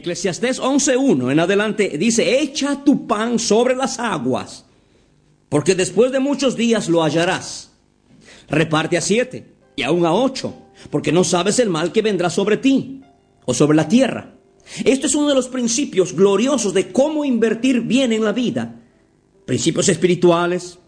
[0.00, 4.64] Eclesiastés 11.1 en adelante dice, echa tu pan sobre las aguas,
[5.48, 7.70] porque después de muchos días lo hallarás.
[8.48, 10.54] Reparte a siete y aún a ocho,
[10.90, 13.02] porque no sabes el mal que vendrá sobre ti
[13.44, 14.34] o sobre la tierra.
[14.84, 18.80] Esto es uno de los principios gloriosos de cómo invertir bien en la vida.
[19.44, 20.78] Principios espirituales,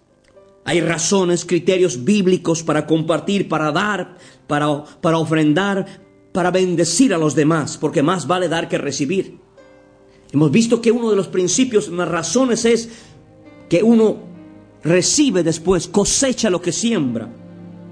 [0.64, 6.02] hay razones, criterios bíblicos para compartir, para dar, para, para ofrendar,
[6.32, 9.38] para bendecir a los demás, porque más vale dar que recibir.
[10.32, 12.88] Hemos visto que uno de los principios, las razones es
[13.68, 14.16] que uno
[14.82, 17.28] recibe después, cosecha lo que siembra.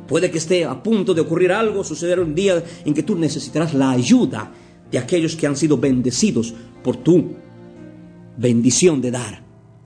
[0.08, 3.74] Puede que esté a punto de ocurrir algo, suceder un día en que tú necesitarás
[3.74, 4.50] la ayuda
[4.90, 7.34] de aquellos que han sido bendecidos por tu
[8.36, 9.42] bendición de dar.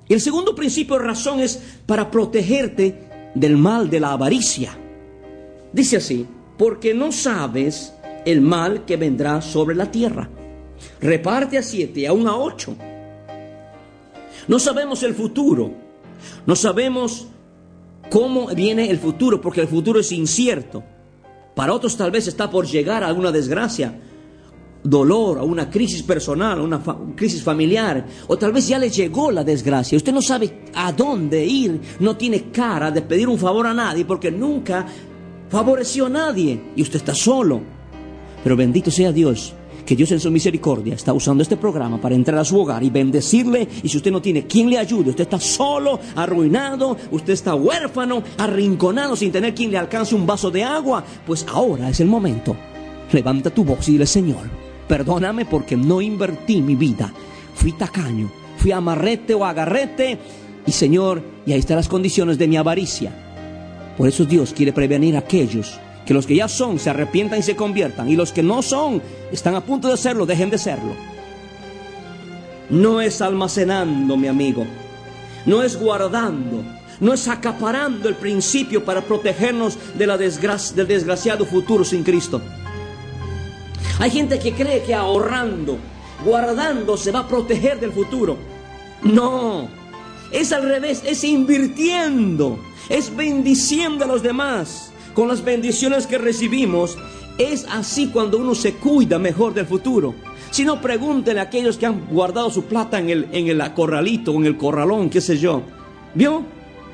[0.09, 4.79] Y el segundo principio razón es para protegerte del mal de la avaricia.
[5.73, 6.25] Dice así,
[6.57, 7.93] porque no sabes
[8.25, 10.29] el mal que vendrá sobre la tierra.
[11.01, 12.77] Reparte a siete, aún a ocho.
[14.49, 15.71] No sabemos el futuro.
[16.47, 17.27] No sabemos
[18.11, 20.83] cómo viene el futuro, porque el futuro es incierto.
[21.55, 23.99] Para otros tal vez está por llegar a una desgracia,
[24.83, 26.83] dolor, a una crisis personal, a una
[27.15, 29.97] crisis familiar, o tal vez ya le llegó la desgracia.
[29.97, 34.05] Usted no sabe a dónde ir, no tiene cara de pedir un favor a nadie
[34.05, 34.87] porque nunca
[35.49, 37.63] favoreció a nadie y usted está solo.
[38.45, 39.55] Pero bendito sea Dios,
[39.87, 42.91] que Dios en su misericordia está usando este programa para entrar a su hogar y
[42.91, 43.67] bendecirle.
[43.83, 48.23] Y si usted no tiene quien le ayude, usted está solo, arruinado, usted está huérfano,
[48.37, 52.55] arrinconado sin tener quien le alcance un vaso de agua, pues ahora es el momento.
[53.13, 54.51] Levanta tu voz y dile, Señor,
[54.87, 57.13] perdóname porque no invertí mi vida.
[57.55, 60.19] Fui tacaño, fui amarrete o agarrete.
[60.67, 63.11] Y Señor, y ahí están las condiciones de mi avaricia.
[63.97, 67.43] Por eso Dios quiere prevenir a aquellos que los que ya son se arrepientan y
[67.43, 70.95] se conviertan, y los que no son, están a punto de serlo, dejen de serlo.
[72.71, 74.67] No es almacenando, mi amigo,
[75.47, 76.63] no es guardando,
[77.01, 82.41] no es acaparando el principio para protegernos de la del desgraciado futuro sin Cristo.
[83.99, 85.79] Hay gente que cree que ahorrando,
[86.25, 88.37] guardando, se va a proteger del futuro.
[89.03, 89.69] No,
[90.33, 96.99] es al revés, es invirtiendo, es bendiciendo a los demás con las bendiciones que recibimos,
[97.39, 100.15] es así cuando uno se cuida mejor del futuro.
[100.51, 104.33] Si no, pregúntenle a aquellos que han guardado su plata en el, en el corralito,
[104.35, 105.63] en el corralón, qué sé yo.
[106.15, 106.45] ¿Vio?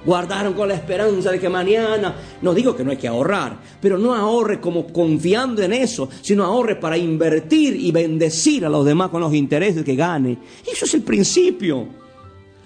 [0.04, 3.98] Guardaron con la esperanza de que mañana, no digo que no hay que ahorrar, pero
[3.98, 9.10] no ahorre como confiando en eso, sino ahorre para invertir y bendecir a los demás
[9.10, 10.38] con los intereses que gane.
[10.66, 11.99] Eso es el principio.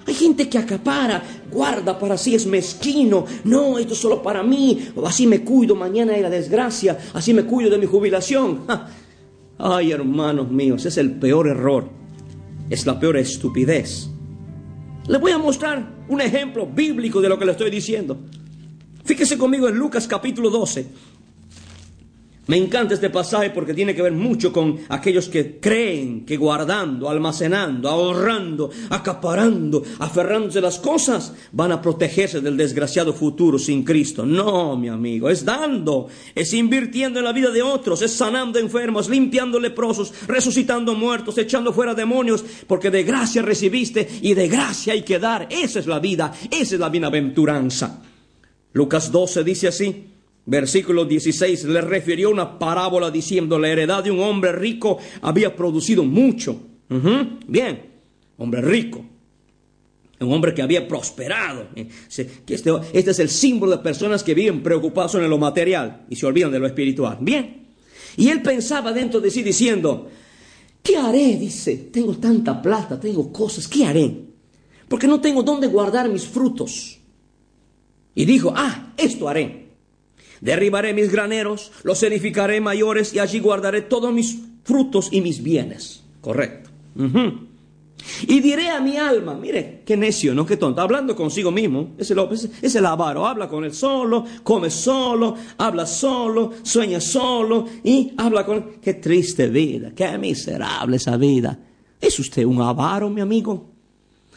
[0.06, 3.24] Hay gente que acapara, guarda para sí, es mezquino.
[3.44, 4.88] No, esto es solo para mí.
[5.04, 6.98] Así me cuido mañana de la desgracia.
[7.14, 8.60] Así me cuido de mi jubilación.
[9.58, 11.88] Ay, hermanos míos, es el peor error.
[12.68, 14.10] Es la peor estupidez.
[15.06, 18.18] Le voy a mostrar un ejemplo bíblico de lo que le estoy diciendo.
[19.04, 20.86] Fíjese conmigo en Lucas capítulo 12.
[22.46, 27.08] Me encanta este pasaje porque tiene que ver mucho con aquellos que creen que guardando,
[27.08, 34.26] almacenando, ahorrando, acaparando, aferrándose a las cosas, van a protegerse del desgraciado futuro sin Cristo.
[34.26, 39.08] No, mi amigo, es dando, es invirtiendo en la vida de otros, es sanando enfermos,
[39.08, 45.02] limpiando leprosos, resucitando muertos, echando fuera demonios, porque de gracia recibiste y de gracia hay
[45.02, 45.48] que dar.
[45.50, 48.02] Esa es la vida, esa es la bienaventuranza.
[48.74, 50.13] Lucas 12 dice así.
[50.46, 56.04] Versículo 16 le refirió una parábola diciendo la heredad de un hombre rico había producido
[56.04, 56.60] mucho.
[57.46, 57.82] Bien,
[58.36, 59.04] hombre rico.
[60.20, 61.68] Un hombre que había prosperado.
[61.74, 66.26] Este, este, es el símbolo de personas que viven preocupados en lo material y se
[66.26, 67.18] olvidan de lo espiritual.
[67.20, 67.64] Bien.
[68.16, 70.08] Y él pensaba dentro de sí diciendo,
[70.82, 71.36] ¿qué haré?
[71.36, 74.14] Dice, tengo tanta plata, tengo cosas, ¿qué haré?
[74.88, 76.98] Porque no tengo dónde guardar mis frutos.
[78.14, 79.63] Y dijo, ah, esto haré
[80.44, 86.04] Derribaré mis graneros, los edificaré mayores y allí guardaré todos mis frutos y mis bienes.
[86.20, 86.68] Correcto.
[88.28, 92.12] Y diré a mi alma, mire, qué necio, no qué tonto, hablando consigo mismo, es
[92.60, 98.44] es el avaro, habla con él solo, come solo, habla solo, sueña solo y habla
[98.44, 98.80] con...
[98.82, 101.58] Qué triste vida, qué miserable esa vida.
[101.98, 103.73] ¿Es usted un avaro, mi amigo?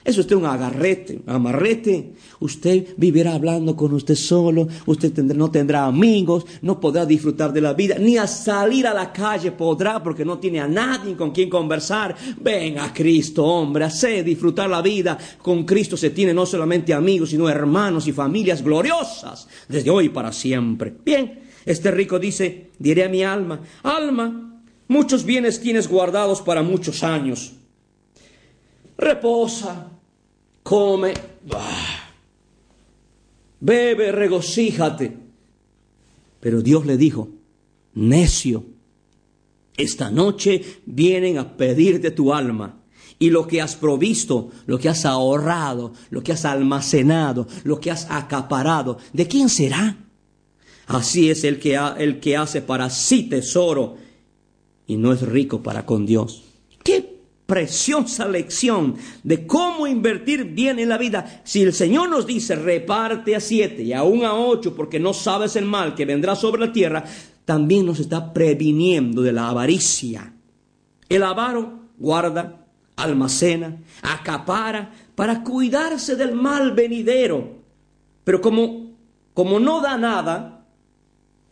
[0.07, 2.13] Es usted un agarrete, amarrete.
[2.39, 7.74] Usted vivirá hablando con usted solo, usted no tendrá amigos, no podrá disfrutar de la
[7.74, 11.50] vida, ni a salir a la calle podrá porque no tiene a nadie con quien
[11.50, 12.15] conversar.
[12.39, 15.18] Ven a Cristo, hombre, hace disfrutar la vida.
[15.42, 20.31] Con Cristo se tiene no solamente amigos, sino hermanos y familias gloriosas desde hoy para
[20.31, 20.95] siempre.
[21.03, 24.57] Bien, este rico dice, diré a mi alma, alma,
[24.88, 27.56] muchos bienes tienes guardados para muchos años.
[28.98, 29.97] Reposa,
[30.68, 31.14] come,
[33.62, 35.18] bebe, regocíjate.
[36.42, 37.30] Pero Dios le dijo,
[37.94, 38.66] necio,
[39.78, 42.81] esta noche vienen a pedirte tu alma.
[43.18, 47.90] Y lo que has provisto, lo que has ahorrado, lo que has almacenado, lo que
[47.90, 49.98] has acaparado, ¿de quién será?
[50.86, 53.96] Así es el que, el que hace para sí tesoro
[54.86, 56.47] y no es rico para con Dios.
[57.48, 61.42] ¿Qué preciosa lección de cómo invertir bien en la vida.
[61.46, 65.56] Si el Señor nos dice reparte a siete y aún a ocho porque no sabes
[65.56, 67.06] el mal que vendrá sobre la tierra,
[67.46, 70.34] también nos está previniendo de la avaricia.
[71.08, 72.66] El avaro guarda,
[72.98, 77.62] almacena, acapara para cuidarse del mal venidero.
[78.26, 78.98] Pero como,
[79.34, 80.66] como no da nada,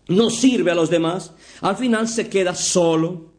[0.09, 3.31] no sirve a los demás, al final se queda solo,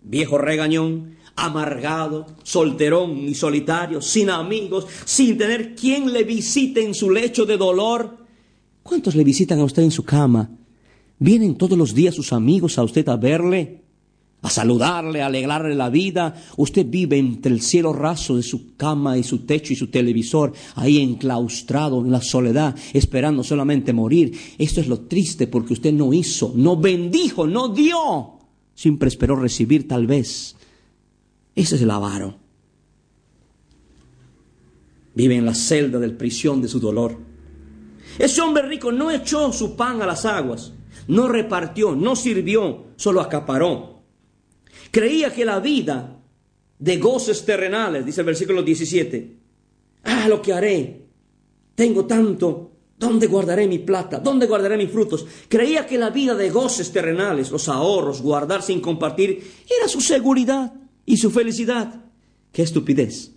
[0.00, 7.10] viejo regañón, amargado, solterón y solitario, sin amigos, sin tener quien le visite en su
[7.10, 8.18] lecho de dolor.
[8.82, 10.50] ¿Cuántos le visitan a usted en su cama?
[11.18, 13.82] ¿Vienen todos los días sus amigos a usted a verle,
[14.42, 16.34] a saludarle, a alegrarle la vida?
[16.56, 20.52] Usted vive entre el cielo raso de su cama y su techo y su televisor,
[20.74, 24.36] ahí enclaustrado en la soledad, esperando solamente morir.
[24.58, 28.38] Esto es lo triste porque usted no hizo, no bendijo, no dio.
[28.74, 30.56] Siempre esperó recibir tal vez
[31.54, 32.38] ese es el avaro.
[35.14, 37.18] Vive en la celda de prisión de su dolor.
[38.18, 40.72] Ese hombre rico no echó su pan a las aguas,
[41.08, 44.02] no repartió, no sirvió, solo acaparó.
[44.90, 46.18] Creía que la vida
[46.78, 49.36] de goces terrenales, dice el versículo 17,
[50.04, 51.06] ah, lo que haré,
[51.74, 54.18] tengo tanto, ¿dónde guardaré mi plata?
[54.18, 55.26] ¿Dónde guardaré mis frutos?
[55.48, 59.42] Creía que la vida de goces terrenales, los ahorros, guardar sin compartir,
[59.78, 60.72] era su seguridad
[61.06, 62.04] y su felicidad.
[62.52, 63.32] ¡Qué estupidez!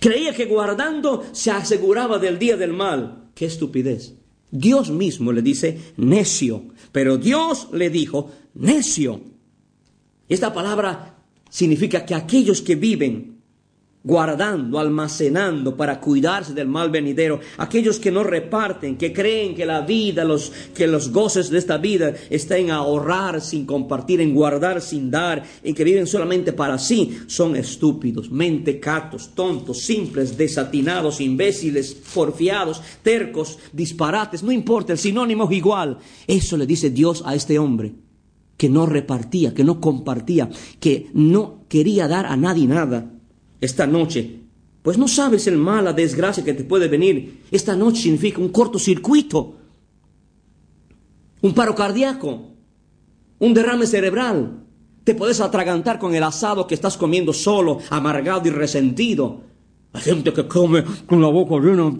[0.00, 3.30] Creía que guardando se aseguraba del día del mal.
[3.34, 4.14] ¡Qué estupidez!
[4.50, 9.20] Dios mismo le dice necio, pero Dios le dijo necio.
[10.28, 11.16] Esta palabra
[11.48, 13.31] significa que aquellos que viven
[14.04, 17.40] guardando, almacenando para cuidarse del mal venidero.
[17.58, 21.78] Aquellos que no reparten, que creen que la vida, los, que los goces de esta
[21.78, 26.78] vida está en ahorrar sin compartir, en guardar sin dar, en que viven solamente para
[26.78, 35.44] sí, son estúpidos, mentecatos, tontos, simples, desatinados, imbéciles, porfiados, tercos, disparates, no importa, el sinónimo
[35.44, 35.98] es igual.
[36.26, 37.92] Eso le dice Dios a este hombre
[38.56, 43.12] que no repartía, que no compartía, que no quería dar a nadie nada
[43.62, 44.40] esta noche,
[44.82, 47.44] pues no sabes el mal, la desgracia que te puede venir.
[47.52, 49.54] Esta noche significa un cortocircuito,
[51.40, 52.50] un paro cardíaco,
[53.38, 54.64] un derrame cerebral.
[55.04, 59.42] Te puedes atragantar con el asado que estás comiendo solo, amargado y resentido.
[59.92, 61.92] Hay gente que come con la boca llena.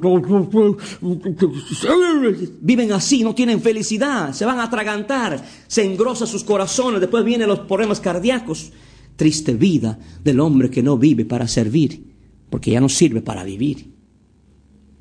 [2.61, 7.49] Viven así, no tienen felicidad, se van a atragantar, se engrosan sus corazones, después vienen
[7.49, 8.73] los problemas cardíacos
[9.17, 12.13] triste vida del hombre que no vive para servir,
[12.51, 13.93] porque ya no sirve para vivir.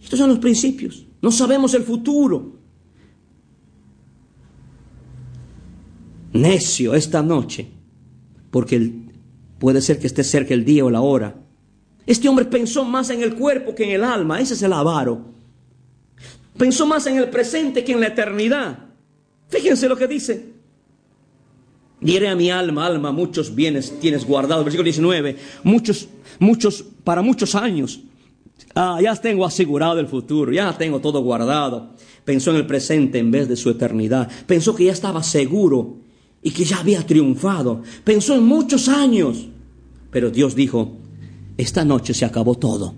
[0.01, 1.06] Estos son los principios.
[1.22, 2.60] No sabemos el futuro.
[6.34, 7.68] Necio esta noche,
[8.50, 8.91] porque
[9.60, 11.36] puede ser que esté cerca el día o la hora.
[12.06, 14.39] Este hombre pensó más en el cuerpo que en el alma.
[14.39, 15.32] Ese es el avaro.
[16.58, 18.80] Pensó más en el presente que en la eternidad.
[19.50, 20.53] Fíjense lo que dice.
[22.01, 24.65] Diré a mi alma, alma, muchos bienes tienes guardados.
[24.65, 25.38] Versículo 19.
[25.63, 28.01] Muchos, muchos, para muchos años.
[28.74, 31.91] Ah, ya tengo asegurado el futuro, ya tengo todo guardado.
[32.25, 34.27] Pensó en el presente en vez de su eternidad.
[34.48, 35.98] Pensó que ya estaba seguro
[36.41, 37.84] y que ya había triunfado.
[38.03, 39.48] Pensó en muchos años.
[40.10, 40.98] Pero Dios dijo,
[41.55, 42.96] esta noche se acabó todo.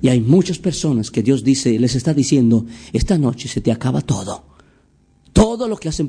[0.00, 2.64] Y hay muchas personas que Dios dice, les está diciendo,
[2.94, 4.53] esta noche se te acaba todo
[5.44, 6.02] Todo lo que has,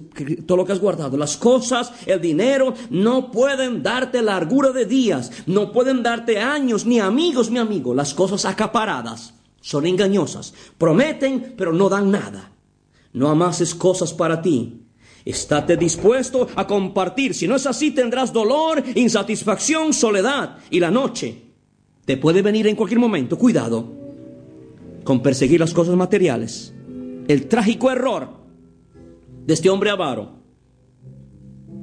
[0.46, 5.30] todo lo que has guardado, las cosas, el dinero, no pueden darte largura de días,
[5.46, 7.94] no pueden darte años, ni amigos, mi amigo.
[7.94, 12.54] Las cosas acaparadas son engañosas, prometen, pero no dan nada.
[13.12, 14.86] No amases cosas para ti.
[15.26, 17.34] Estate dispuesto a compartir.
[17.34, 20.60] Si no es así, tendrás dolor, insatisfacción, soledad.
[20.70, 21.42] Y la noche
[22.06, 23.38] te puede venir en cualquier momento.
[23.38, 23.86] Cuidado
[25.04, 26.74] con perseguir las cosas materiales.
[27.28, 28.35] El trágico error
[29.46, 30.30] de este hombre avaro,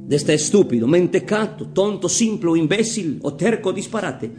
[0.07, 4.31] de este estúpido, mentecato, tonto, simple, imbécil o terco disparate,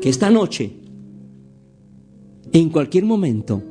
[0.00, 0.72] que esta noche,
[2.52, 3.62] en cualquier momento,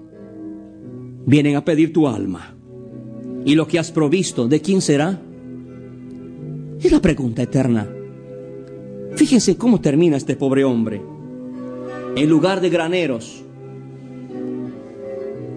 [1.26, 2.56] vienen a pedir tu alma.
[3.46, 5.20] Y lo que has provisto, ¿de quién será?
[6.80, 7.90] Es la pregunta eterna.
[9.16, 11.02] Fíjense cómo termina este pobre hombre.
[12.16, 13.44] En lugar de graneros,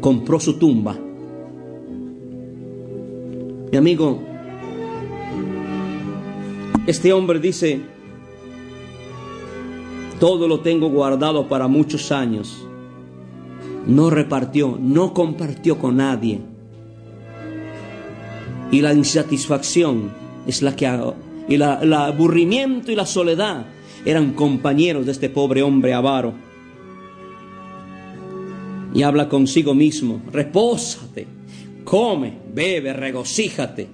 [0.00, 0.98] compró su tumba.
[3.74, 4.22] Mi amigo,
[6.86, 7.80] este hombre dice,
[10.20, 12.64] todo lo tengo guardado para muchos años.
[13.88, 16.40] No repartió, no compartió con nadie.
[18.70, 20.12] Y la insatisfacción
[20.46, 20.88] es la que...
[21.48, 23.66] Y la, el aburrimiento y la soledad
[24.04, 26.32] eran compañeros de este pobre hombre avaro.
[28.94, 31.26] Y habla consigo mismo, repósate,
[31.82, 33.88] come, bebe, regocíjate.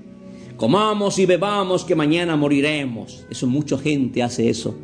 [0.57, 3.27] Comamos y bebamos que mañana moriremos.
[3.31, 4.77] Eso mucha gente hace eso.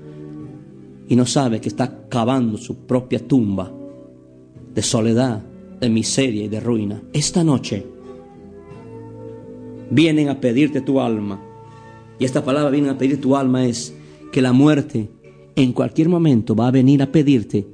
[1.09, 3.73] Y no sabe que está cavando su propia tumba
[4.75, 5.43] de soledad,
[5.81, 7.03] de miseria y de ruina.
[7.13, 7.87] Esta noche
[9.91, 11.43] vienen a pedirte tu alma.
[12.19, 13.95] Y esta palabra vienen a pedir tu alma es
[14.33, 15.11] que la muerte
[15.55, 17.67] en cualquier momento va a venir a pedirte.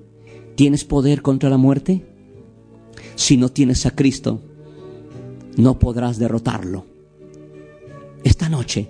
[0.54, 2.04] ¿Tienes poder contra la muerte?
[3.14, 4.40] Si no tienes a Cristo,
[5.56, 6.84] no podrás derrotarlo.
[8.24, 8.88] Esta noche,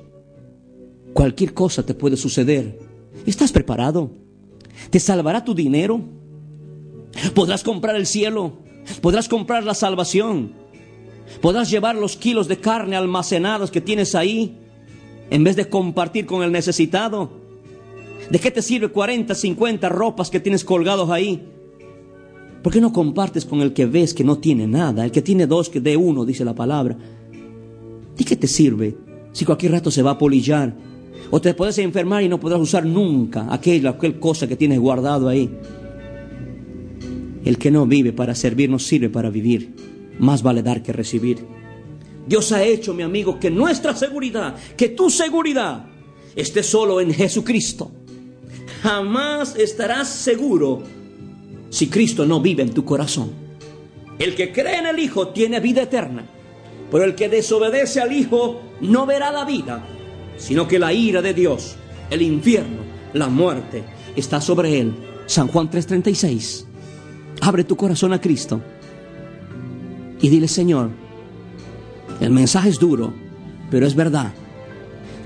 [1.12, 2.78] cualquier cosa te puede suceder.
[3.26, 4.10] ¿Estás preparado?
[4.90, 6.00] ¿Te salvará tu dinero?
[7.34, 8.58] ¿Podrás comprar el cielo?
[9.00, 10.52] ¿Podrás comprar la salvación?
[11.40, 14.58] ¿Podrás llevar los kilos de carne almacenados que tienes ahí
[15.30, 17.30] en vez de compartir con el necesitado?
[18.30, 21.48] ¿De qué te sirve 40, 50 ropas que tienes colgados ahí?
[22.62, 25.04] ¿Por qué no compartes con el que ves que no tiene nada?
[25.04, 26.96] El que tiene dos, que dé uno, dice la palabra.
[28.16, 28.96] ¿De qué te sirve
[29.32, 30.74] si cualquier rato se va a polillar?
[31.30, 35.28] O te puedes enfermar y no podrás usar nunca aquella, aquella cosa que tienes guardado
[35.28, 35.50] ahí.
[37.44, 39.74] El que no vive para servir no sirve para vivir.
[40.20, 41.44] Más vale dar que recibir.
[42.28, 45.86] Dios ha hecho, mi amigo, que nuestra seguridad, que tu seguridad
[46.36, 47.90] esté solo en Jesucristo.
[48.82, 50.82] Jamás estarás seguro
[51.72, 53.30] si Cristo no vive en tu corazón.
[54.18, 56.26] El que cree en el Hijo tiene vida eterna,
[56.90, 59.82] pero el que desobedece al Hijo no verá la vida,
[60.36, 61.76] sino que la ira de Dios,
[62.10, 62.82] el infierno,
[63.14, 64.92] la muerte, está sobre él.
[65.24, 66.66] San Juan 3:36.
[67.40, 68.60] Abre tu corazón a Cristo
[70.20, 70.90] y dile, Señor,
[72.20, 73.14] el mensaje es duro,
[73.70, 74.34] pero es verdad.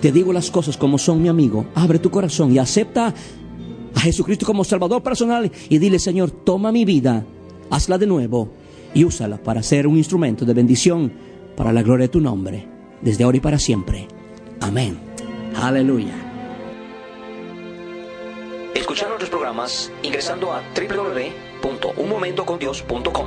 [0.01, 1.67] Te digo las cosas como son, mi amigo.
[1.75, 3.13] Abre tu corazón y acepta
[4.07, 7.25] Jesucristo como Salvador personal y dile, Señor, toma mi vida,
[7.71, 8.49] hazla de nuevo
[8.95, 11.13] y úsala para ser un instrumento de bendición
[11.57, 12.67] para la gloria de tu nombre,
[13.03, 14.09] desde ahora y para siempre.
[14.61, 14.99] Amén.
[15.55, 16.15] Aleluya.
[18.75, 23.27] Escuchar programas ingresando a www.unmomentocondios.com.